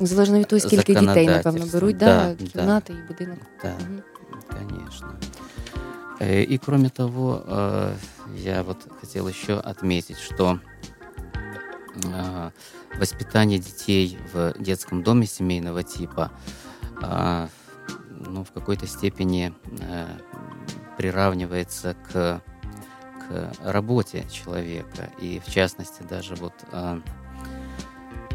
[0.00, 1.80] Залежно від того, скільки дітей, напевно, Законодательство.
[1.80, 2.46] беруть, Да, да, да.
[2.50, 3.38] кімнати і будинок.
[3.62, 4.02] Да, Мгм.
[4.58, 5.08] конечно.
[6.20, 7.92] Э, И кроме того, э,
[8.36, 10.58] я вот хотел еще отметить, что а,
[12.97, 16.31] воспитание детей в детском доме семейного типа
[17.01, 17.49] а,
[18.09, 20.07] ну, в какой-то степени э,
[20.97, 25.09] приравнивается к, к работе человека.
[25.19, 26.53] И в частности, даже вот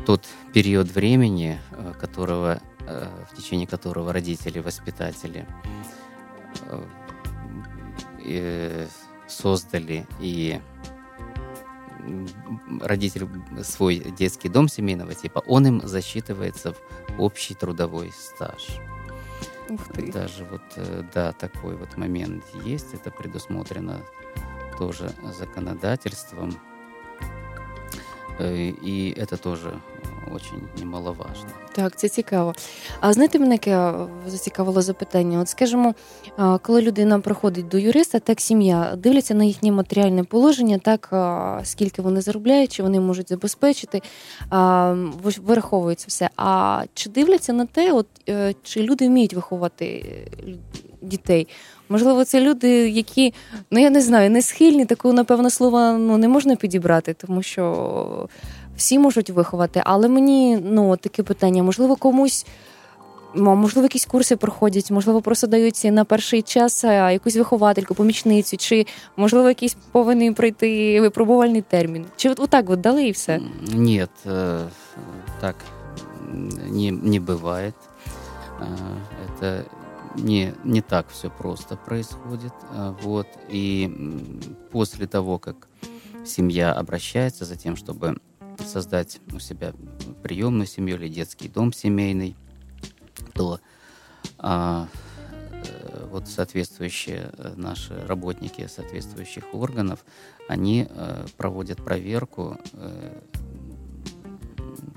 [0.04, 5.46] тот период времени, э, которого, э, в течение которого родители, воспитатели
[6.66, 6.84] э,
[8.24, 8.86] э,
[9.26, 10.60] создали и
[12.80, 13.28] родитель
[13.62, 18.78] свой детский дом семейного типа, он им засчитывается в общий трудовой стаж.
[19.68, 20.10] Ух ти.
[20.10, 22.92] Даже вот, э, да, такой вот момент есть.
[22.92, 24.00] Это предусмотрено
[24.78, 26.54] тоже законодательством.
[28.38, 29.80] Э, И это тоже
[30.34, 31.48] очень немаловажно.
[31.74, 32.54] Так, це цікаво.
[33.00, 35.40] А знаєте, мене яке е, зацікавило запитання?
[35.40, 35.94] От скажімо,
[36.62, 41.08] коли людина приходить до юриста, так сім'я дивляться на їхнє матеріальне положення, так
[41.64, 44.02] скільки вони заробляють, чи вони можуть забезпечити,
[45.42, 46.30] вираховується все.
[46.36, 50.54] А чи дивляться на те, от е, чи люди вміють виховати е,
[51.02, 51.48] дітей?
[51.88, 53.34] Можливо, це люди, які,
[53.70, 58.28] ну я не знаю, не схильні, такого, напевно, слова ну, не можна підібрати, тому що
[58.77, 62.45] всі можуть виховати, але мені ну таке питання, можливо, комусь.
[63.35, 68.57] м, Можливо, якісь курси проходять, можливо, просто дають на перший час а, якусь виховательку, помічницю,
[68.57, 68.85] чи
[69.17, 72.05] можливо якийсь повинен пройти випробувальний термін.
[72.15, 73.35] Чи от отак от дали і все?
[73.35, 73.51] М,
[73.83, 74.65] Нет, э,
[75.41, 75.55] так
[76.33, 77.73] м, не, не бывает.
[78.59, 78.65] А,
[79.39, 79.63] Это
[80.17, 82.53] не, не так все просто происходит.
[82.77, 83.27] А, Вот.
[83.53, 84.21] И м,
[84.71, 85.67] после того, как
[86.25, 88.17] семья обращается за тем, чтобы
[88.58, 89.72] создать у себя
[90.22, 92.36] приемную семью или детский дом семейный,
[93.32, 93.60] то
[94.38, 94.88] а,
[95.50, 100.04] э, вот соответствующие э, наши работники соответствующих органов,
[100.48, 103.20] они э, проводят проверку э,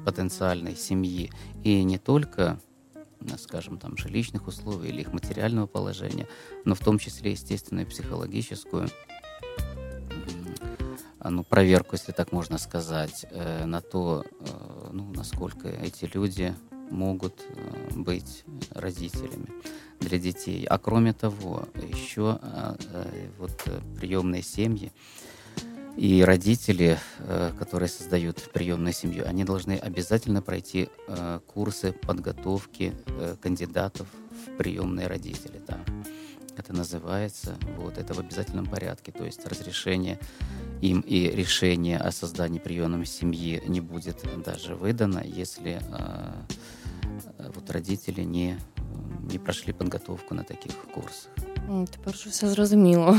[0.06, 1.32] потенциальной семьи
[1.64, 2.60] и не только
[3.22, 6.28] э, скажем, там, жилищных условий или их материального положения,
[6.66, 8.90] но в том числе, естественно, и психологическую
[11.24, 16.54] ну, проверку, если так можно сказать, э, на то, э, ну, насколько эти люди
[16.90, 19.48] могут э, быть родителями
[20.00, 20.66] для детей.
[20.66, 22.76] А кроме того, еще э,
[23.40, 23.64] вот
[24.00, 24.92] приемные семьи
[25.98, 27.00] и родители,
[27.58, 30.90] которые создают приемную семью, они должны обязательно пройти
[31.48, 32.94] курсы подготовки
[33.42, 35.60] кандидатов в приемные родители.
[35.68, 35.80] Да.
[36.56, 39.12] Это называется, вот, это в обязательном порядке.
[39.12, 40.20] То есть разрешение
[40.85, 45.81] им и решение о создании приемной семьи не будет даже выдано, если э,
[47.39, 48.57] э, вот родители не,
[49.33, 51.31] не прошли подготовку на таких курсах.
[51.71, 53.17] М, Тепер вже все зрозуміло.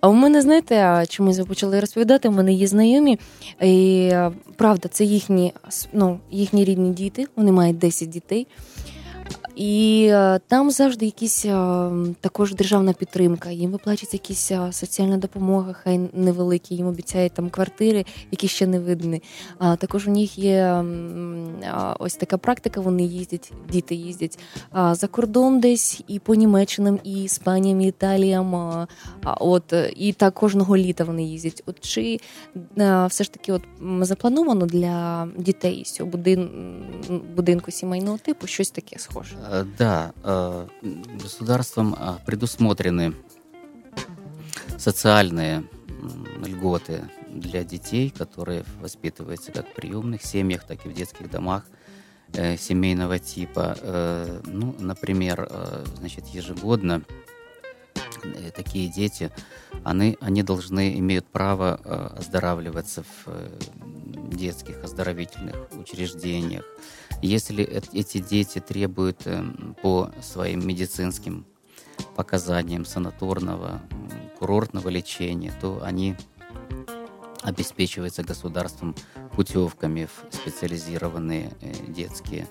[0.00, 3.18] А у мене, знаєте, а чомусь ви почали розповідати, у мене є знайомі,
[3.62, 8.46] і е, правда, це їхні, с- ну, їхні рідні діти, вони мають 10 дітей.
[9.55, 11.51] І е, там завжди якісь е,
[12.21, 13.49] також державна підтримка.
[13.49, 18.79] Їм виплачується якісь е, соціальна допомога, хай невеликі, їм обіцяють там квартири, які ще не
[18.79, 19.21] видні.
[19.59, 20.83] А також у них є
[21.99, 22.81] ось така практика.
[22.81, 24.39] Вони їздять, діти їздять
[24.91, 28.87] за кордон десь і по Німеччинам, і Іспаніям, і Італіям.
[29.23, 31.63] От і так кожного літа вони їздять.
[31.65, 32.19] От чи
[32.77, 33.61] е, все ж таки, от
[34.01, 36.49] заплановано для дітей з цього будин,
[37.35, 39.35] будинку сімейного типу щось таке схоже?
[39.43, 40.67] Э, Да, э,
[41.21, 43.13] государством а, предусмотрены
[44.77, 45.63] социальные
[46.45, 51.65] льготы для детей, которые воспитываются как в приемных семьях, так и в детских домах
[52.33, 54.41] э, семейного типа.
[54.45, 55.49] Ну, например,
[55.97, 57.03] значит, ежегодно
[58.55, 59.31] такие дети,
[59.83, 61.75] они, они должны, имеют право
[62.17, 63.27] оздоравливаться в
[64.35, 66.65] детских оздоровительных учреждениях.
[67.21, 71.45] Если эт- эти дети требуют эм, по своим медицинским
[72.15, 73.81] показаниям санаторного,
[74.39, 76.15] курортного лечения, то они
[77.43, 78.95] обеспечиваются государством
[79.35, 82.47] путевками в специализированные э, детские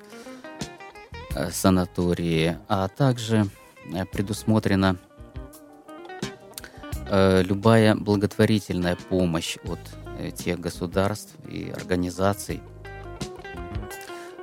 [1.34, 3.46] э, санатории, а также
[3.92, 4.96] э, предусмотрена
[7.10, 9.78] любая благотворительная помощь от
[10.30, 12.62] тех государств и организаций,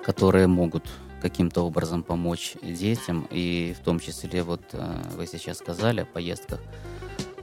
[0.03, 0.89] которые могут
[1.21, 6.61] каким-то образом помочь детям, и в том числе, вот э, вы сейчас сказали о поездках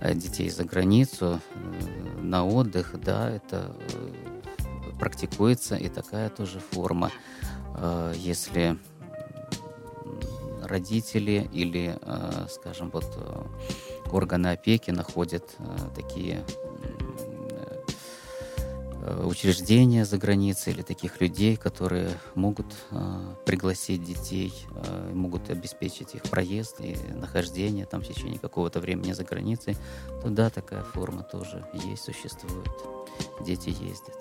[0.00, 4.12] э, детей за границу э, на отдых, да, это э,
[4.98, 7.10] практикуется и такая тоже форма.
[7.76, 8.78] Э, Если
[10.62, 13.42] родители или, э, скажем, вот э,
[14.10, 15.64] органы опеки находят э,
[15.94, 16.65] такие э,
[19.23, 22.95] учреждения за границей или таких людей, которые могут э,
[23.45, 29.23] пригласить детей, э, могут обеспечить их проезд и нахождение там в течение какого-то времени за
[29.23, 29.75] границей,
[30.21, 32.67] то да, такая форма тоже есть, существует.
[33.45, 34.15] Дети ездят.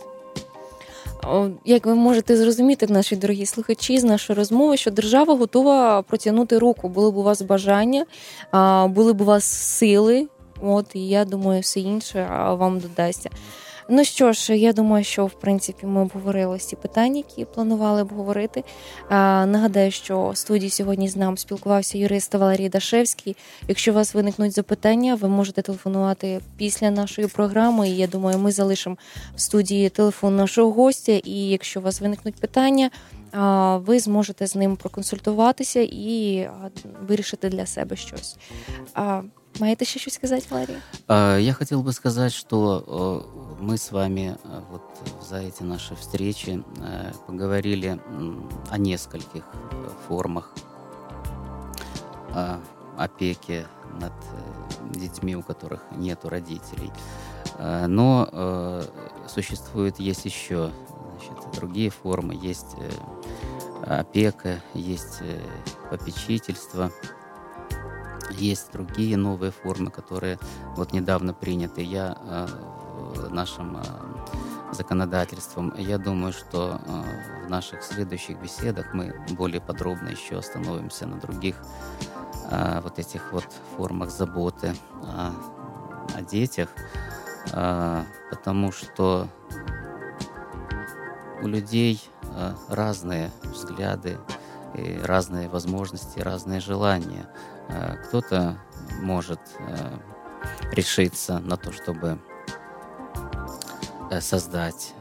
[1.24, 6.58] О, Як ви можете зрозуміти, наші дорогі слухачі, з нашої розмови, що держава готова протягнути
[6.58, 6.88] руку.
[6.88, 8.06] Були б у вас бажання,
[8.50, 10.28] а, були б у вас сили.
[10.62, 13.30] От і я думаю, все інше а, вам додасться.
[13.89, 18.63] Ну що ж, я думаю, що в принципі ми обговорили всі питання, які планували обговорити.
[19.09, 23.35] Нагадаю, що в студії сьогодні з нами спілкувався юрист Валерій Дашевський.
[23.67, 27.89] Якщо у вас виникнуть запитання, ви можете телефонувати після нашої програми.
[27.89, 28.97] І я думаю, ми залишимо
[29.35, 31.11] в студії телефон нашого гостя.
[31.11, 32.89] І якщо у вас виникнуть питання,
[33.85, 36.49] ви зможете з ним проконсультуватися і
[37.07, 38.37] вирішити для себе щось.
[39.55, 40.77] А, Маєте ще щось сказати, Валерій?
[41.07, 44.81] А, Я хотел бы сказать, что э, мы с вами э, вот
[45.29, 47.99] за эти наши встречи э, поговорили
[48.71, 49.43] о нескольких
[50.07, 50.53] формах
[52.35, 52.57] э,
[52.97, 53.65] опеки
[54.01, 54.13] над
[54.91, 56.91] детьми, у которых нет родителей.
[57.87, 58.81] Но
[59.27, 60.69] существует, есть еще
[61.11, 62.75] значит, другие формы, есть
[63.87, 65.21] опека, есть
[65.89, 66.91] попечительство,
[68.31, 70.39] есть другие новые формы, которые
[70.75, 71.81] вот недавно приняты.
[71.81, 72.47] Я э,
[73.29, 73.81] нашим э,
[74.71, 75.73] законодательством.
[75.77, 81.55] Я думаю, что э, в наших следующих беседах мы более подробно еще остановимся на других
[82.51, 84.73] э, вот этих вот формах заботы
[85.03, 85.31] о,
[86.15, 86.69] о детях,
[87.53, 89.27] э, потому что
[91.41, 94.17] у людей э, разные взгляды,
[94.77, 97.27] и разные возможности, разные желания.
[97.69, 98.57] Э, Кто-то
[99.01, 99.97] может э,
[100.71, 102.19] решиться на то, чтобы
[104.11, 104.93] э, создать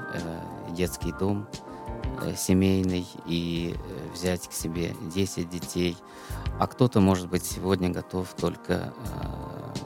[0.71, 1.49] детский дом
[2.37, 3.75] семейный и
[4.13, 5.97] взять к себе 10 детей.
[6.61, 8.95] А кто-то, может быть, сегодня готов только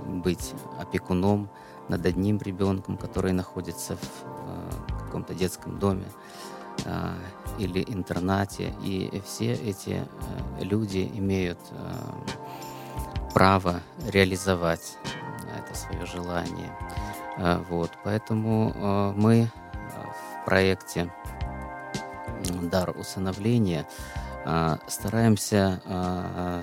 [0.07, 1.49] быть опекуном
[1.89, 6.05] над одним ребенком, который находится в каком-то детском доме
[7.59, 8.75] или интернате.
[8.83, 10.03] И все эти
[10.61, 11.93] э, люди имеют э,
[13.35, 13.81] право
[14.13, 14.97] реализовать
[15.57, 16.71] это свое желание.
[17.37, 19.49] Э, Вот, поэтому э, мы э,
[20.43, 21.13] в проекте
[22.63, 23.87] «Дар усыновления»
[24.45, 26.63] э, стараемся э,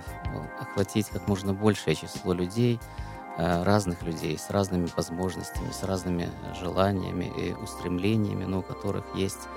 [0.60, 2.80] охватить как можно большее число людей,
[3.38, 6.30] э, разных людей, с разными возможностями, с разными
[6.60, 9.48] желаниями и устремлениями, но у которых есть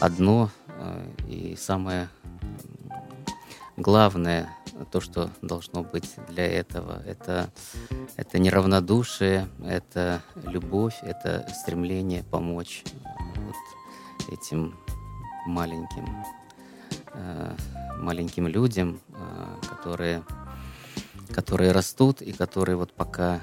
[0.00, 2.08] одно э, и самое
[3.76, 4.48] главное,
[4.90, 7.50] то, что должно быть для этого, это,
[8.16, 12.84] это неравнодушие, это любовь, это стремление помочь
[13.36, 14.78] вот этим
[15.46, 16.24] маленьким
[17.12, 17.56] э,
[17.98, 20.22] маленьким людям, э, которые,
[21.32, 23.40] которые растут и которые вот пока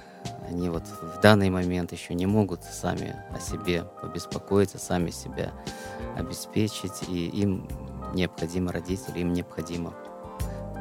[0.50, 5.52] они вот в данный момент еще не могут сами о себе побеспокоиться, сами себя
[6.18, 7.68] обеспечить, и им
[8.14, 9.94] необходимы родители, им необходима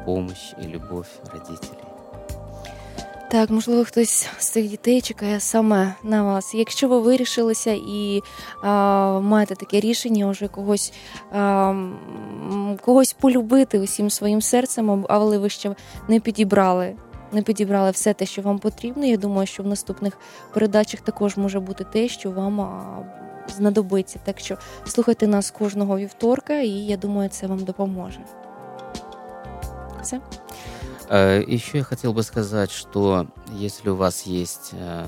[0.05, 1.83] помощь і любов родителей.
[3.31, 6.53] Так, можливо, хтось з цих дітей чекає саме на вас.
[6.55, 8.23] Якщо ви вирішилися і
[8.63, 10.93] а, маєте таке рішення, вже когось
[11.35, 15.75] м, когось полюбити усім своїм серцем, але ви ще
[16.07, 16.95] не підібрали
[17.32, 19.06] Не підібрали все те, що вам потрібно.
[19.06, 20.18] Я думаю, що в наступних
[20.54, 23.04] передачах також може бути те, що вам а,
[23.48, 24.20] знадобиться.
[24.24, 28.20] Так що слухайте нас кожного вівторка, і я думаю, це вам допоможе.
[30.02, 30.20] Все.
[31.08, 35.06] Э, Еще я хотел бы сказать, что если у вас есть э,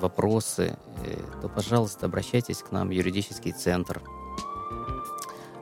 [0.00, 4.02] вопросы, э, то, пожалуйста, обращайтесь к нам в юридический центр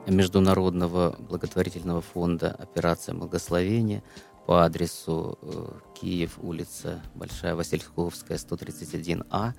[0.07, 4.03] Международного благотворительного фонда «Операция благословения»
[4.48, 5.66] по адресу э,
[6.00, 9.52] Киев, улица Большая Васильковская, 131А.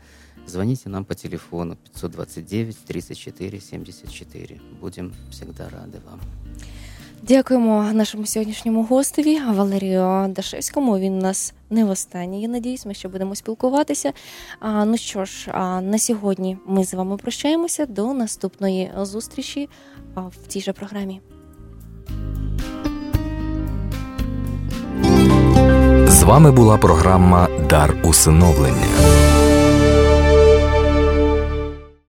[0.48, 4.60] Звоните нам по телефону 529 34 74.
[4.82, 6.20] Будем всегда рады вам.
[7.22, 11.00] Дякуємо нашому сьогоднішньому гостеві Валерію Дашевському.
[11.00, 12.42] Він у нас не востаннє.
[12.42, 14.14] Я надіюсь, ми ще будемо спілкуватися.
[14.60, 17.86] А, ну що ж, а, на сьогодні ми з вами прощаємося.
[17.86, 19.70] До наступної зустрічі
[20.16, 21.22] в тій же програмі.
[26.30, 29.29] Вами була програма Дар усиновлення.